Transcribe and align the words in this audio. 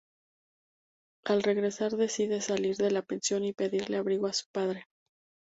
Al 1.25 1.43
regresar 1.43 1.91
decide 1.95 2.41
salir 2.41 2.75
de 2.77 2.89
la 2.89 3.03
pensión 3.03 3.45
y 3.45 3.53
pedir 3.53 3.95
abrigo 3.95 4.25
a 4.25 4.33
su 4.33 4.45
padre. 4.51 4.87